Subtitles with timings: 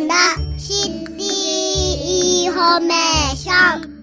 [0.00, 0.14] んだ
[0.56, 4.00] シティインフォメーション。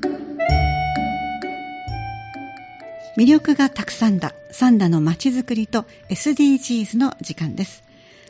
[3.18, 4.36] 魅力がたくさんだ。
[4.52, 7.84] 三田のまちづくりと SDGs の時間です。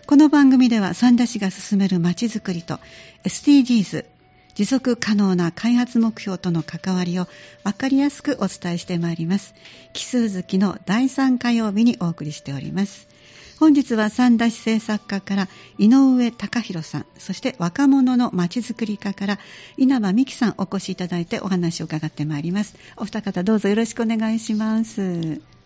[0.06, 2.80] この番組では三田市が進めるまちづくりと
[3.26, 4.06] SDGs
[4.56, 7.28] 持続可能な開発目標との関わりを
[7.64, 9.54] 分かりやすくお伝えしてまいります。
[9.92, 13.10] 奇数月の第3火曜日にお送りしております。
[13.60, 15.48] 本日は三田市政作家から
[15.80, 19.40] 井上隆弘さんそして若者のまちづくり家から
[19.78, 22.76] 稲葉美希さんお越しいただいてお話を伺ってまいります。
[22.98, 25.57] お二方どうぞよろしくお願いします。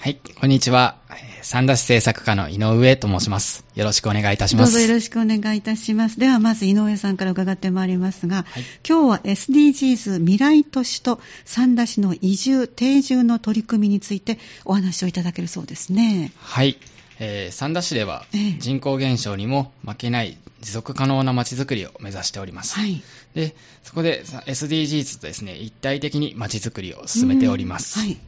[0.00, 0.96] はい、こんにちは。
[1.42, 3.64] 三田市政策課の井上と申します。
[3.74, 4.72] よろしくお願いいたします。
[4.72, 6.20] どうぞよろしくお願いいたします。
[6.20, 16.30] ではまず井上さんから伺ってまいりますが、はい今日は SDGs 未来都市と三田市の移住定住の取り組みについてお話をいただけるそうですね。
[16.38, 16.78] はい、
[17.18, 22.76] えー三田市ではええ人口減少にも負けない持続可能なまちづくりを目指しております。
[22.76, 23.02] はい。
[23.34, 27.98] で、そこでさ SDGs とですね、一体的にまちづくりを進めております。
[27.98, 28.18] うんはい。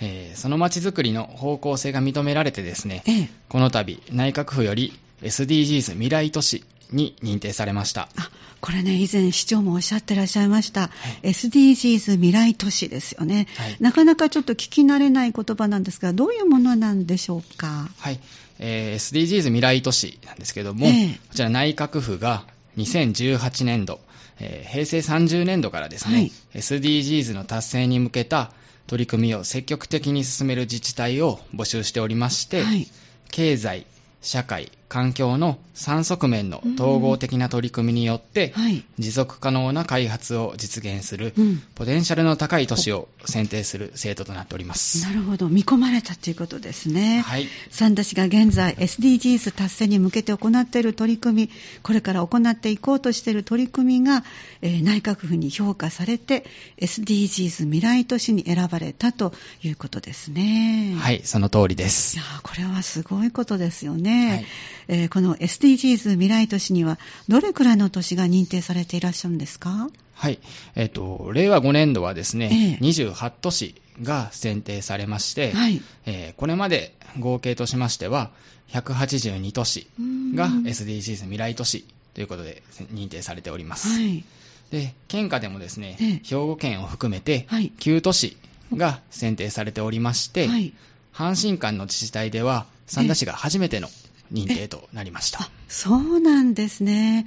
[0.00, 3.28] えーそのまちづくりの方向性が認められてですね、ええ。
[3.48, 8.08] この度内閣府より SDGs 未来都市に認定されました。
[8.16, 10.90] あ、これね、以前市長もおっしゃってらっしゃいました。
[11.22, 17.88] SDGs 未来都市ですよね、はいなかなかちょっと聞き慣れない言葉なんですが、どういうものなんでしょうか？
[17.98, 18.20] はい、
[18.58, 22.44] えー SDGs 未来都市なんですけども、ええこちら内閣府が
[22.76, 24.00] 2018年度、
[24.40, 28.52] えー平成30年度からですね、はい SDGs の達成に向けた
[28.88, 32.88] 取り組みを積極的に進める自治体を募集しておりまして、はい。
[33.30, 33.86] 経済、
[34.22, 38.82] 社会、環境の3側面の統合的な取り組みによって、はい。
[38.98, 41.62] 持続可能な開発を実現する、うん。
[41.74, 45.06] ポテンシャルの高い都市を選定する制度となっております。
[45.06, 45.48] なるほど。
[45.48, 47.20] 見込まれたということですね。
[47.20, 47.46] はい。
[47.70, 51.50] 三田市が現在 SDGs 達成に向けて行っている取り組み、
[51.82, 54.24] これから行っていこうとしている取り組みが、
[54.62, 56.44] えー内閣府に評価されて
[56.78, 60.96] SDGs 未来都市に選ばれたということですね。。
[60.98, 62.24] はいい、その通りですいや。
[62.24, 64.46] ーこれはすごいことですよね、はい
[64.88, 69.90] えーこの SDGs 未来都市にはどれくらいの都市が認定されていらっしゃるんですか？
[70.14, 70.38] はい。
[70.74, 75.80] えっ、と、令和5年度はですね、ええ28都市が選定されまして、はい。
[76.06, 78.30] えーこれまで合計としましては、
[78.70, 79.86] 182都市
[80.34, 81.84] がうん SDGs 未来都市
[82.14, 82.62] ということで
[82.92, 83.88] 認定されております。
[83.88, 84.24] はい。
[84.70, 88.36] で、県下でもですね、ええ兵庫県を含めてはい9都市
[88.74, 90.72] が選定されておりまして、はい。
[91.14, 93.88] 阪神間の自治体では三田市が初めての
[94.32, 95.50] 認定となりました。
[95.68, 97.26] そうなんですね。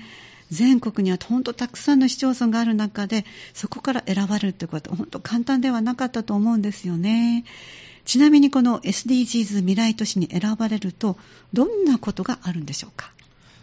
[0.51, 7.45] 全国には本当たくさんの市町村がある中で、そこから選ばれるということは本当簡単ではなかったと思うんですよね。
[8.03, 11.17] ちなみにこの SDGs 未来都市に選ばれると、
[11.53, 13.11] どんなことがあるんでしょうか？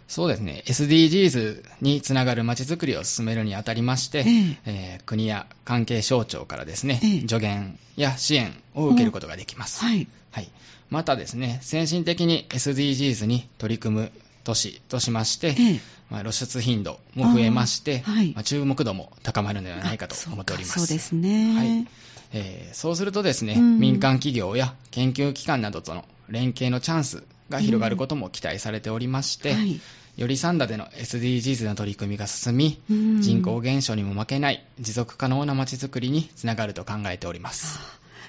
[0.09, 4.57] そうですね、SDGs につながるまちづくりを進めるにあたりまして、ええ。
[4.65, 7.21] えー国や関係省庁からですね、ええ。
[7.21, 9.85] 助言や支援を受けることができます。
[9.85, 10.07] はい。
[10.31, 10.49] はい、
[10.89, 14.11] またですね、先進的に SDGs に取り組む
[14.43, 15.79] 都市としまして、ええ。
[16.09, 18.33] まあ、露出頻度も増えまして、はい。
[18.33, 20.77] まあ注目度も高まるのではないかと思っております。
[20.77, 21.53] あそうですね。
[21.55, 21.87] はい。
[22.33, 23.79] えーそうするとですね、うん。
[23.79, 29.79] 民間企業や研究機関などとの連携のチャンスが広がることも期待されておりまして、はい
[30.19, 37.79] より三田での SDGs の取り組みが進み、うん人口減少にも負けない持続可能なまちづくりにつながると考えております。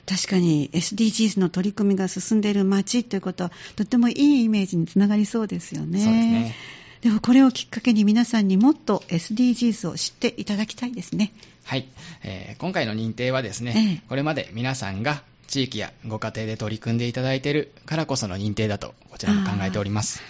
[0.07, 5.99] 確かに SDGs の取り組みが進んでいる街ということはとてもいいイメージにつながりそうですよね。
[5.99, 6.55] そうですね。
[7.01, 11.33] でもこれをきっかけに皆さんにもっと SDGs を知っていただきたいですね。
[11.65, 11.89] はい、
[12.23, 20.23] えー今回の認定はですね、ええこれまで皆さんが地域やご家庭で取り組んでいただいているからこその認定だとこちらも考えております。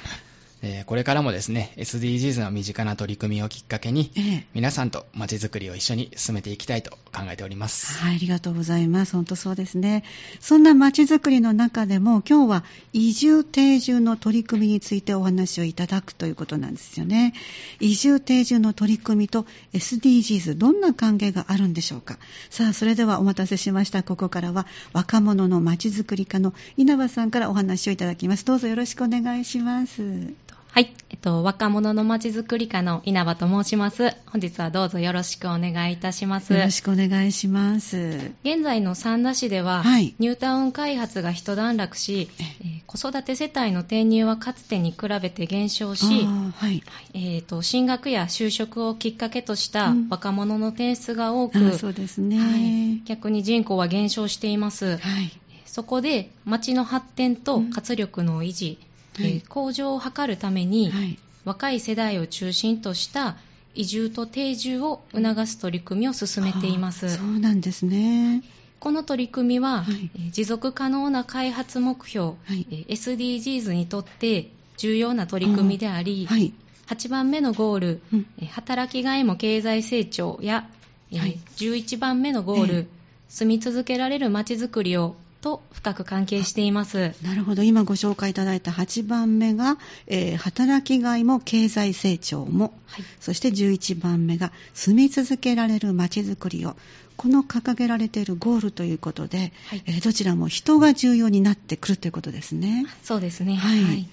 [0.63, 8.03] えーこれからもですね、SDGs の身近な取り組みをきっかけに、ええ皆さんとまちづくりを一緒に進めていきたいと考えております。
[8.03, 9.13] はい、ありがとうございます。
[9.13, 10.03] 本当そうですね。
[10.41, 17.35] そんな街づくりの中でも、今日は移住定住の取り組みについてお話をいただくということなんですよね。
[17.79, 22.19] 移住定住の取り組みと SDGs、どんな関係があるんでしょうか。
[22.51, 24.03] さあ、それではお待たせしました。
[24.03, 28.45] ここからは若者の街づくり課の稲葉さんからお話をいただきます。
[28.45, 30.50] どうぞよろしくお願いします。
[30.73, 34.15] はい、えっと、若者のまちづくり課の稲葉と申します。
[34.27, 36.53] 本日はどうぞよろしくお願いいたします。
[36.53, 38.31] よろしくお願いします。
[38.45, 46.83] 現在の三田市では、はいニュータウン開発が一段落し、えー子育て世帯の転入はかつてに比べて減少し、はい。
[47.15, 52.39] えーと進学や就職をきっかけとしたうん若者の転出が多く、あーそうですね。
[52.39, 54.99] はい逆に人口は減少しています。
[54.99, 55.33] はい。
[55.67, 61.19] そこで町の発展と活力の維持、うんはいえー向上を図るために、はい。
[61.45, 63.37] 若い世代を中心とした
[63.75, 67.07] 移住と定住を促す取り組みを進めています。
[67.07, 68.43] あそうなんですね。
[68.79, 76.53] この取り組みは、はいえー持続可能な開発目標、はいえー SDGs にとって重要な取り組みであり、はい。
[76.89, 80.69] 8番目のゴール、うんえー働きがいも経済成長や、
[81.11, 82.87] えーはい11番目のゴール、ええ
[83.31, 87.15] 住み続けられるまちづくりをと深く関係しています。
[87.23, 87.63] なるほど。
[87.63, 96.77] 今ご紹介いただいた8番目が、えー働きがいも経済成長も、はいそして11番目が住み続けられるまちづくりを。
[97.17, 102.87] この掲げられているゴールということで、はいえーどちらも人が重要になってくるということですね。
[103.03, 103.57] そうですね。
[103.57, 104.09] はい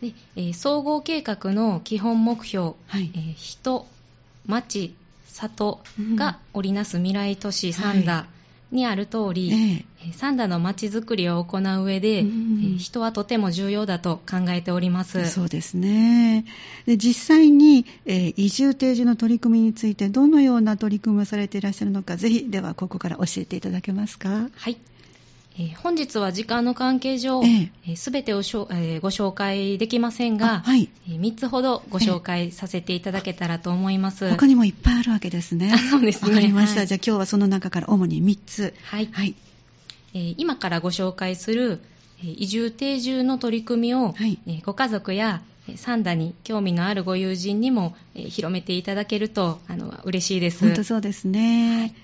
[0.00, 3.86] でえー総合計画の基本目標、はいえー人、
[4.46, 4.94] 町、
[5.34, 5.80] 里
[6.14, 8.26] が織りなす未来都市サンはダ
[8.74, 12.28] にある通り、えええーサンダの町づくりを行う上で、うん
[12.62, 15.30] えー人はとても重要だと考えております。
[15.30, 16.44] そうですね。
[16.86, 24.50] で実際に、えー移住定住の取り組みについてどのような取り組みをされていらっしゃるのか、ぜひではここから教えていただけますか？
[24.54, 24.76] はい。
[25.56, 30.88] えー本日は時間の関係上、ええすべてをしょ、えーご紹介できませんあが、はい。
[31.08, 34.28] え3つほどご紹介させていただけたらと思います。
[34.30, 35.70] 他にもいっぱいあるわけですね。
[35.72, 36.80] あ そうですねわかりました。
[36.80, 38.74] はいじゃあ今日はその中から主に3つ。
[38.82, 39.08] はい。
[39.12, 39.34] はい。
[40.14, 41.80] えー今からご紹介する
[42.20, 50.64] えー移住定住の取り組みを、はいえーご家族やえーサンダに興味のあるご友人にも、えー広めていただけるとあの嬉しいです。
[50.64, 51.94] 本当そうですね。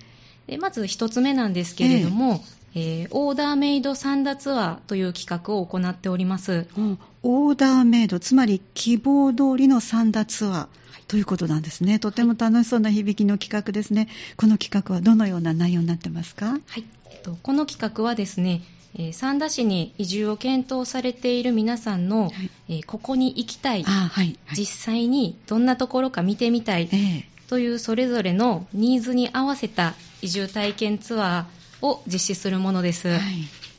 [0.46, 2.44] でまず一つ目なんですけれども、
[2.74, 6.66] えーオーダーメイドサンダツアーという企画を行っております。
[6.76, 10.66] うんオーダーメイド、つまり希望通りのサンダツアー
[11.06, 11.98] ということなんですね。
[11.98, 14.08] とても楽しそうな響きの企画ですね。
[14.36, 16.46] この企画はどのような内容になってますか？
[16.46, 18.62] はい、えっとこの企画はですね、
[18.94, 24.38] えー三田市に移住を検討されている皆さんの、はいえーここに行きたい、あはい。
[24.46, 31.44] はい実際にどんなところか見てみたいええというそれぞれのニーズに合わせた移住体験ツアー
[31.82, 33.08] を実施するものです。
[33.08, 33.20] はい。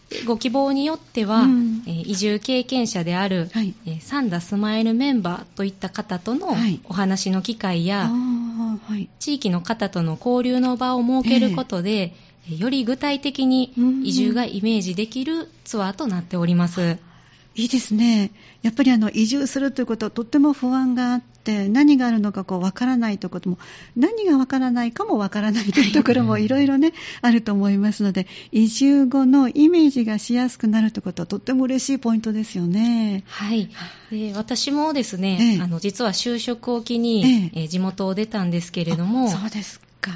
[0.09, 9.09] でご希望によっては、うんえー移住経験者である、はいえーサンダスマイルメンバーといった方とのはいお話の機会や、はい。
[9.19, 12.21] 地域の方との交流の場を設けることで、えー
[12.57, 16.97] より具体的にうん移住がイメージできるツアーとなっております。
[17.55, 18.31] いいですね。
[18.61, 23.57] やっぱりあの移住するということはとっても不安があって、何があるのかこうわからないということも、
[23.97, 33.25] 何がわからないかもわからないというところもいろいろね、あると思いますので、移住後のイメージがしやすくなるということはとっても嬉しいポイントですよね。
[33.27, 33.69] はい。
[34.11, 40.11] で私もですね、ええあの実は就職を機に、地元を出たんですけれども、あそうですか。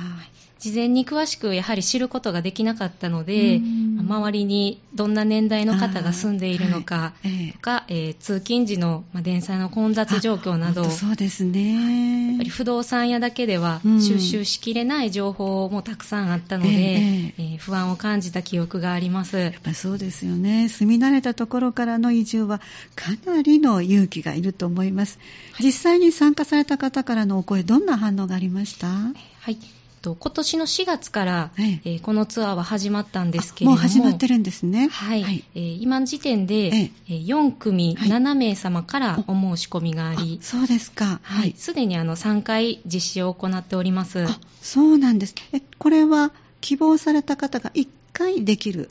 [0.66, 12.36] 事前に詳しくやはり知ることができなかったので、うん周りにどんな年代の方が住んでいるのかあーはいええとか、えー通勤時の、まあ、電車の混雑状況など、そうですね。
[12.36, 19.38] っぱり不動産屋だけではうん収集しきれない情報もたくさんあったので、えええー不安を感じた記憶があります。
[19.38, 20.70] やっぱりそうですよね。
[20.70, 22.62] 住み慣れたところからの移住は
[22.96, 25.18] かなりの勇気がいると思います。
[25.60, 28.88] 実際に参加された方からのお声、どんな反応がありました？
[28.88, 29.14] は
[29.52, 29.58] い。
[30.06, 34.88] と今年の4月から、えええーこのツアーは始まったんですけれども、あもう始まってるんですね。
[34.90, 41.20] はい、えー今の時点で、ええー4組はい7名様からお申し込みがありあ、そうですか。
[41.24, 44.24] はい、すでにあの3回実施を行っております。
[44.26, 45.36] あそうなんです。
[45.54, 46.32] え、これは
[46.62, 48.90] 希望された方が1回できる？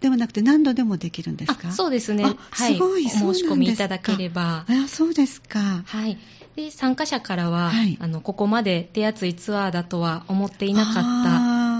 [0.00, 1.68] ではなくて何度でもできるんですか？
[1.68, 2.24] あそうですね。
[2.24, 2.74] あはい。
[2.74, 4.66] すごいお申し込みいただければ。
[4.68, 5.82] あ、そうですか。
[5.86, 6.18] はい。
[6.56, 7.96] で、参加者からは、はい。
[8.00, 11.00] あの、ここまで手厚いツアーだとは思っていなかった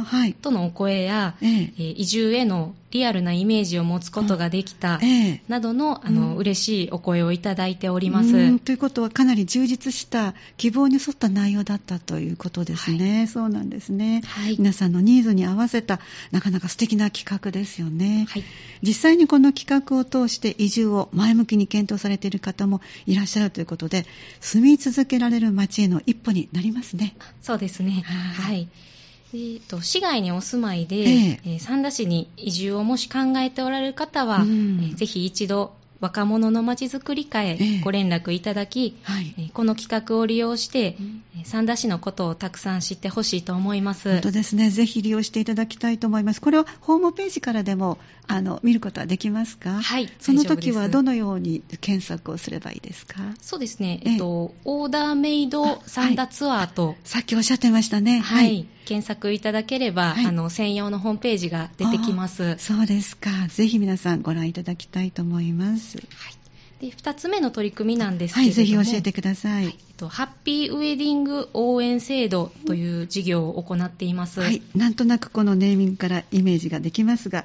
[0.05, 0.35] はい。
[0.35, 8.37] とのお声や、えええー移住へのリアルなイメージを持つことができた、ええなどの、あうの、ん嬉しいお声をいただいております。
[8.37, 13.27] うんということはかなり充実した希望に沿った内容だったということですね。
[13.27, 14.23] そうなんですね。
[14.27, 14.57] はい。
[14.59, 16.01] 皆さんのニーズに合わせた
[16.33, 18.27] なかなか素敵な企画ですよね。
[18.29, 18.45] はい。
[18.83, 24.05] 実際にこの企画を通して移住を前向きに検討されている方もいらっしゃるということで
[24.41, 27.15] 住み続けられる街への一歩になりますね。
[27.41, 28.03] そうですね。
[28.05, 28.69] ははいい。
[29.35, 31.41] えーと市外にお住まいで、ええ。
[31.45, 34.81] えー三田市に移住をもし考えておられる方は、うん。
[34.83, 35.73] えーぜひ一度
[36.03, 39.41] 若者のまちづくり課ええへご連絡いただき、はいえ。
[39.43, 40.97] ーこの企画を利用して、
[41.45, 44.11] 三田市のことをたくさん知ってほしいと思います。
[44.11, 44.69] 本当ですね。
[44.71, 46.41] ぜひ利用していただきたいと思います。
[46.41, 49.81] これはホームページからでもあの見ることはできますか？
[49.81, 53.21] はいその時はどのように検索をすればいいですか？
[53.41, 58.21] そうですね、えええっと、オーダーメイド三田ツアーと、さっきおっしゃってましたね。
[58.21, 62.57] はい、検索いただければ、はいあの、専用のホームページが出てきます。
[62.59, 63.31] そうですか。
[63.49, 65.92] ぜひ皆さんご覧いただきたいと思います。
[65.99, 66.35] はい。
[66.81, 69.67] で2つ目の取り組みなんですけはい、れども、ぜひ教えてください。
[69.67, 74.41] えっとハッピーウェディング応援制度という事業を行っています。
[74.41, 77.45] はい、なんとなくこのネーミングからイメージができますが、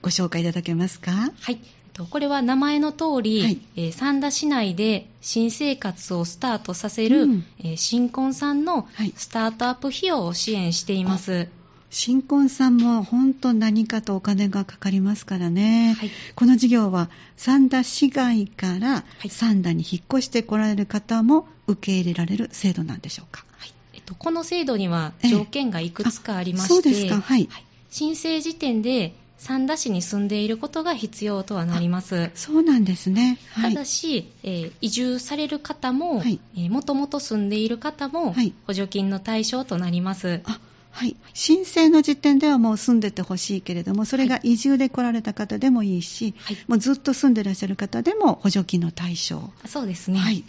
[0.00, 1.10] ご紹介いただけますか？
[1.10, 1.32] はい。
[1.50, 1.60] えっ
[1.92, 3.58] とこれは名前の通り、はい。
[3.76, 7.44] えー三田市内で新生活をスタートさせる、うん。
[7.58, 9.12] えー新婚さんのはい。
[9.14, 11.48] スタートアップ費用を支援しています。
[11.90, 15.94] 新婚さんも本当何かとお金がかかりますからね。
[15.98, 23.44] はいこの事業は三田市外からい三田に引っ越してこられる方も受け入れられる制度なんでしょうか。
[23.58, 27.48] はいえっと、この制度にはええ条件がいくつかありまして、あそうですかはい
[27.90, 32.30] 申請時点で三田市に住んでいることが必要とはなります。
[32.34, 33.38] そうなんですね。
[33.52, 33.72] はい。
[33.72, 40.40] ただし、えー移住される方も、はいえーもともと住んでいる方も、はい補助金の対象となります。
[40.44, 40.60] あ
[40.98, 46.56] はい、申請の時点ではもう住んでてほしいけれども、それが移住で来られた方でもいいし、はい。
[46.66, 49.52] もうずっと住んでらっしゃる方でも補助金の対象。
[49.64, 50.18] そうですね。
[50.18, 50.42] はい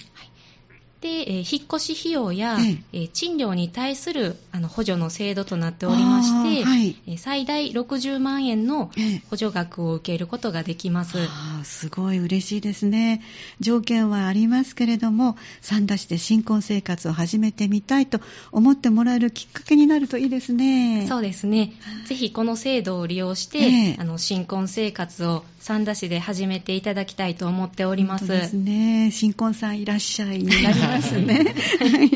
[1.02, 11.18] で、えー引っ越し費用や、えええー賃料に対するあの補助の制度となっておりまして、はいえー最大60万円のええ補助額を受けることができます。
[11.20, 13.22] ああすごい嬉しいですね。
[13.60, 18.20] 条件はありますけれども、三田市で新婚生活を始めてみたいと
[18.52, 21.06] 思ってもらえるきっかけになるといいですね。
[21.08, 21.74] そうですね。
[22.06, 28.28] ぜひこの制度を利用して、ええあの新婚生活を三田市で始めていただきたいと思っております。
[28.28, 29.12] ですね。
[29.12, 31.54] 新婚さんいらっしゃいになりますね。
[31.80, 32.10] はい。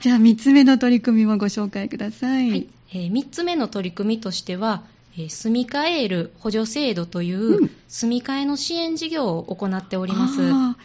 [0.00, 2.50] じゃあ、3つ目の取り組みもご紹介ください。
[2.50, 4.82] はいえ3つ目の取り組みとしては、
[5.16, 7.70] えー住み替える補助制度というう、ん。
[7.88, 10.40] 住み替えの支援事業を行っております。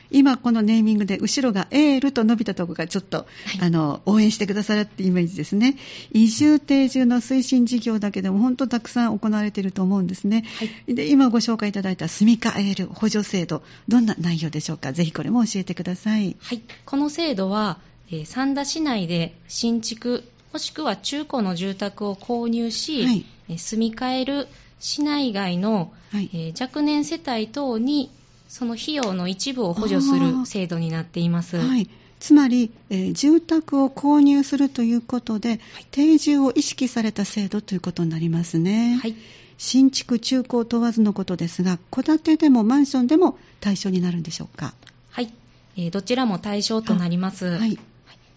[0.10, 3.28] 今このネーミングで後ろがエールと伸びたところがちょっと、
[3.62, 5.78] あの応援してくださるってイメージですね。
[6.12, 10.46] 移住定住の推進事業だけでも本当たくさん行われていると思うんですね、
[10.88, 14.92] で今ご紹介いただいた住み替える補助制度どんな内容でしょうか？
[14.92, 16.36] ぜひこれも教えてください。
[16.40, 17.78] はい、この制度は、
[18.10, 23.18] えー三田市内で新築もしくは中古の住宅を購入し、はい。
[23.18, 24.48] えー住み替える
[24.80, 28.10] 市内外の、はいえー若年世帯等に
[28.48, 31.58] その費用の一部を補助する制度になっています。
[31.58, 35.60] はい、つまり、えー住宅を購入するということで、
[35.92, 38.98] 定住を意識された制度ということになりますね。
[39.02, 39.16] はい
[39.58, 44.74] 新築、中古を問わずのことですが、戸建てでもマンションでも対象になるんでしょうか？
[45.12, 45.32] はい
[45.78, 47.46] えーどちらも対象となります。
[47.58, 47.80] はい、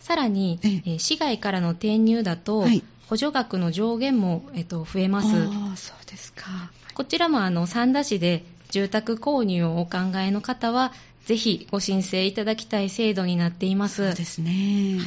[0.08, 5.28] さらに、えええー市外からの転入だと、はい補助額の上限も、えっと増えます。
[5.28, 6.70] ああ、そうですか。
[6.92, 10.92] こちらもあの三田市で住宅購入をお考えの方は、
[11.24, 13.96] ぜひご申請いただきたい制度になっています。
[14.08, 14.98] そうですね。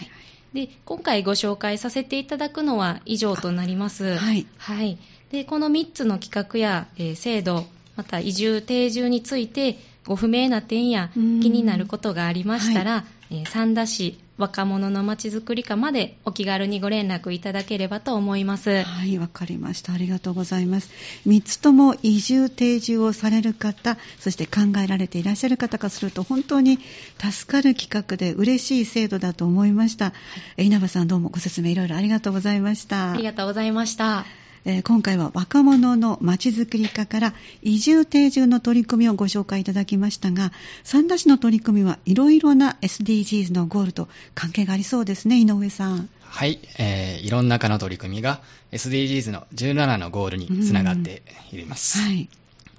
[0.54, 4.18] で今回ご紹介させていただくのは以上となります。
[4.18, 4.98] はいはい
[5.32, 7.66] でこの3つの企画や、えー制度、
[7.96, 18.82] また移住、定住についてご不明な点やうん気になることがありましたら、えー三田市若者のまちづくり課までお気軽にご連絡いただければと思います。
[18.82, 19.94] はい、わかりました。
[19.94, 20.90] ありがとうございます。
[21.28, 26.80] 3つとも移住、定住をされる方、そして考えられていらっしゃる方からすると、本当に
[27.20, 30.14] 助かる企画で嬉しい制度だと思いました。
[30.58, 33.12] え稲葉さん、どうもご説明いろいろありがとうございました。
[33.12, 34.41] ありがとうございました。
[34.66, 40.52] えー今回は若者のまちづくり課から移住定住の取り組みをご紹介いただきましたが
[40.84, 45.40] 三田市の取り組みはいろいろな SDGs のゴールと関係がありそうですね。
[45.40, 46.10] 井上さん。
[46.22, 48.42] はい、えーいろんな課の取り組みが
[48.72, 52.00] SDGs の17のゴールにつながっています。
[52.00, 52.30] はい。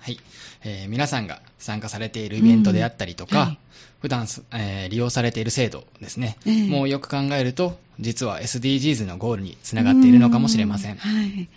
[0.00, 0.18] はい、
[0.64, 3.46] えー皆さんが参加されているイベントであったりとか、うん。
[3.48, 3.58] はい。
[4.00, 6.66] 普段す、えー利用されている制度ですね、ええ。
[6.68, 10.94] もうよく考えると、実は SDGs のゴールにつながっているのかもしれません。
[10.94, 11.48] うはい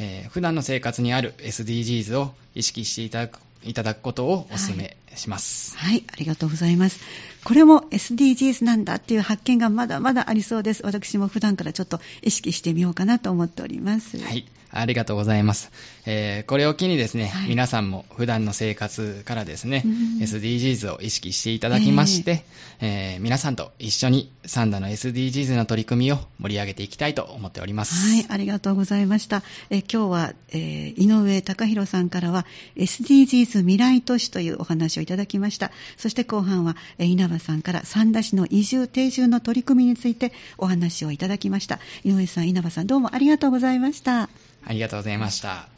[0.00, 5.76] えー普段の生活にある SDGs を意識していただくいただくことをお勧めします。
[5.76, 7.00] はい、ありがとうございます。
[7.44, 10.82] これも SDGs なんだっていう発見がまだまだありそうです。
[10.84, 14.18] 私も普段からちょっと意識してみようかなと思っております。
[14.18, 15.70] はい、ありがとうございます。
[16.06, 22.44] えーこれを機にですね、はい皆さんも普段の生活からですね、うん SDGs を意識していただきまして、
[22.80, 27.94] えー皆さんと一緒にサンダの SDGs の取り組みを盛り上げていきたいと思っております。
[27.94, 29.42] はい、ありがとうございました。
[29.70, 32.44] え今日は、えー井上隆弘さんからは
[32.76, 35.70] SDGs 未来都市というお話をいただきました。
[35.96, 41.80] そして後半は、えー稲葉さんから三田市の移住定住の取り組みについてお話をいただきました。
[42.04, 44.28] 井上さん、稲葉さんどうもありがとうございました。
[44.64, 45.68] ありがとうございました。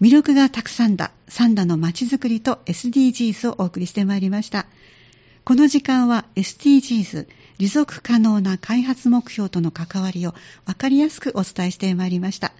[0.00, 4.66] 魅力がたくさんだ三田のまちづくりと SDGs をお送りしてまいりました
[5.44, 7.28] この時間は SDGs
[7.58, 12.52] 持続可能な開発目標との関わりを分かりやすくお伝えしてまいりました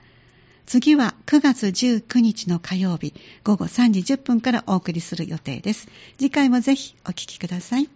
[0.71, 3.13] 次は9月19日の火曜日
[3.43, 5.89] 午後3時10分からお送りする予定です。
[6.17, 7.91] 次回もぜひお聞きください。